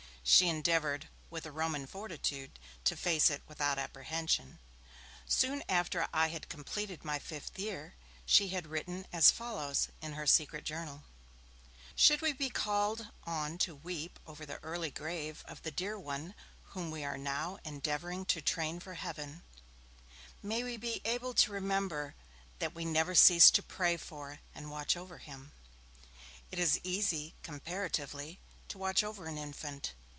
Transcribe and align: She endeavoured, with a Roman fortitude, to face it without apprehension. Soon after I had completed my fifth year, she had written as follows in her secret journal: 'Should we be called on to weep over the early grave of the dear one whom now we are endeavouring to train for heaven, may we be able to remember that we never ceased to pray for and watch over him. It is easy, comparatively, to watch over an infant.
She 0.23 0.47
endeavoured, 0.49 1.09
with 1.31 1.47
a 1.47 1.51
Roman 1.51 1.87
fortitude, 1.87 2.59
to 2.83 2.95
face 2.95 3.31
it 3.31 3.41
without 3.47 3.79
apprehension. 3.79 4.59
Soon 5.25 5.63
after 5.67 6.07
I 6.13 6.27
had 6.27 6.47
completed 6.47 7.03
my 7.03 7.17
fifth 7.17 7.57
year, 7.57 7.95
she 8.23 8.49
had 8.49 8.67
written 8.67 9.07
as 9.11 9.31
follows 9.31 9.87
in 9.99 10.13
her 10.13 10.27
secret 10.27 10.63
journal: 10.63 11.03
'Should 11.95 12.21
we 12.21 12.33
be 12.33 12.51
called 12.51 13.07
on 13.25 13.57
to 13.57 13.73
weep 13.75 14.19
over 14.27 14.45
the 14.45 14.59
early 14.63 14.91
grave 14.91 15.43
of 15.47 15.63
the 15.63 15.71
dear 15.71 15.99
one 15.99 16.35
whom 16.75 16.89
now 16.89 16.89
we 16.91 17.03
are 17.03 17.61
endeavouring 17.65 18.23
to 18.27 18.41
train 18.43 18.79
for 18.79 18.93
heaven, 18.93 19.41
may 20.41 20.63
we 20.63 20.77
be 20.77 21.01
able 21.03 21.33
to 21.33 21.51
remember 21.51 22.13
that 22.59 22.75
we 22.75 22.85
never 22.85 23.15
ceased 23.15 23.55
to 23.55 23.63
pray 23.63 23.97
for 23.97 24.39
and 24.53 24.69
watch 24.71 24.95
over 24.95 25.17
him. 25.17 25.51
It 26.51 26.59
is 26.59 26.79
easy, 26.83 27.33
comparatively, 27.41 28.39
to 28.67 28.77
watch 28.77 29.03
over 29.03 29.25
an 29.25 29.39
infant. 29.39 29.93